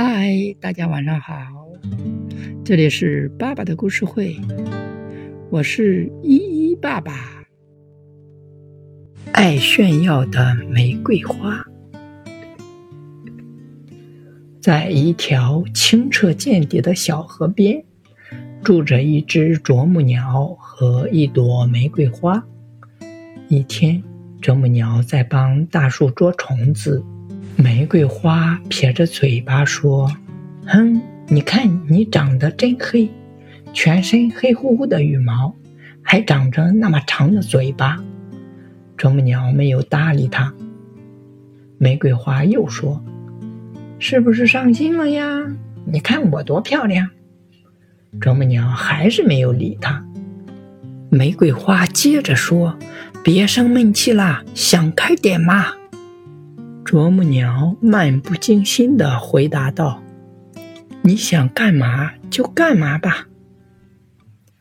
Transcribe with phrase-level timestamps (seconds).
[0.00, 1.34] 嗨，大家晚上好，
[2.64, 4.36] 这里是爸爸的故事会，
[5.50, 7.12] 我是依依爸爸。
[9.32, 11.64] 爱炫耀的玫瑰花，
[14.60, 17.84] 在一条清澈见底的小河边，
[18.62, 22.40] 住着一只啄木鸟和一朵玫瑰花。
[23.48, 24.00] 一天，
[24.40, 27.04] 啄木鸟在帮大树捉虫子。
[27.60, 30.08] 玫瑰花撇着嘴巴说
[30.64, 33.10] ：“哼，你看你长得真黑，
[33.72, 35.52] 全身黑乎乎的羽毛，
[36.00, 37.98] 还长着那么长的嘴巴。”
[38.96, 40.54] 啄木鸟没有搭理他。
[41.78, 43.02] 玫瑰花又说
[43.98, 45.44] ：“是不是伤心了呀？
[45.84, 47.10] 你看我多漂亮。”
[48.20, 50.06] 啄木鸟还是没有理他。
[51.10, 52.78] 玫瑰花接着说
[53.24, 55.72] ：“别生闷气啦，想开点嘛。”
[56.88, 60.02] 啄木鸟漫不经心地回答道
[61.04, 63.28] ：“你想干嘛就干嘛吧。”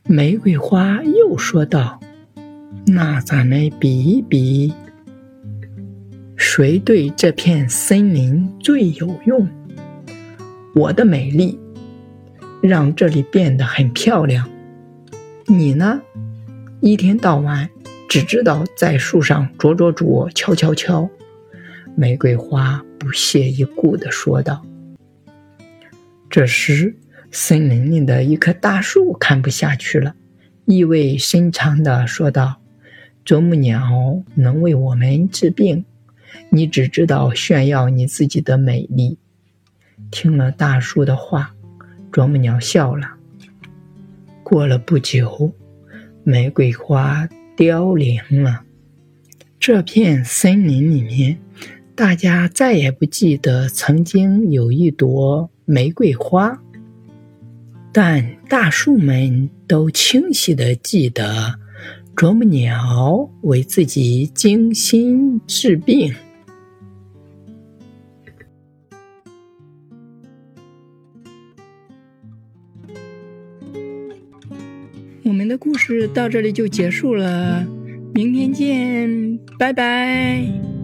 [0.03, 2.01] 玫瑰花又说道
[2.85, 4.73] ：“那咱们比一比，
[6.35, 9.47] 谁对这片森林最有用？
[10.75, 11.57] 我的美丽
[12.61, 14.49] 让这里变得很漂亮，
[15.45, 16.01] 你呢？
[16.81, 17.69] 一天到晚
[18.09, 21.09] 只知道在树上啄啄啄，敲敲敲。”
[21.99, 24.63] 玫瑰花不屑一顾地说道。
[26.29, 26.95] 这时，
[27.31, 30.15] 森林里的一棵大树看不下去了，
[30.65, 32.61] 意味深长地说道
[33.25, 35.85] ：“啄木鸟能为我们治病，
[36.51, 39.17] 你只知道炫耀你自己的美丽。”
[40.11, 41.55] 听了大树的话，
[42.11, 43.15] 啄木鸟笑了。
[44.43, 45.51] 过了不久，
[46.23, 48.61] 玫瑰花凋零了。
[49.59, 51.39] 这片森林里面。
[51.97, 56.61] 大家再也不记得曾经有一朵玫瑰花，
[57.91, 61.55] 但大树们都清晰的记得
[62.15, 66.13] 啄木鸟为自己精心治病。
[75.23, 77.65] 我们的故事到这里就结束了，
[78.13, 80.76] 明天见，拜拜。